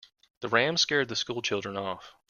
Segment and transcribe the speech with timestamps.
[0.39, 2.15] The ram scared the school children off.